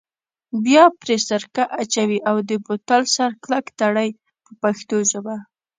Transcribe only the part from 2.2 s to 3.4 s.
او د بوتل سر